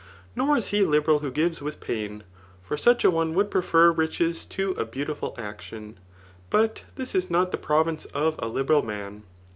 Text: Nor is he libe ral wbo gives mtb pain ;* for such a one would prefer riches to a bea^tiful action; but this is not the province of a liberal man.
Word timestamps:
Nor 0.35 0.57
is 0.57 0.69
he 0.69 0.81
libe 0.81 1.07
ral 1.07 1.19
wbo 1.19 1.31
gives 1.31 1.59
mtb 1.59 1.79
pain 1.79 2.23
;* 1.79 2.23
for 2.63 2.75
such 2.75 3.03
a 3.03 3.11
one 3.11 3.35
would 3.35 3.51
prefer 3.51 3.91
riches 3.91 4.45
to 4.47 4.71
a 4.71 4.83
bea^tiful 4.83 5.37
action; 5.37 5.99
but 6.49 6.83
this 6.95 7.13
is 7.13 7.29
not 7.29 7.51
the 7.51 7.59
province 7.59 8.05
of 8.05 8.33
a 8.39 8.47
liberal 8.47 8.81
man. 8.81 9.21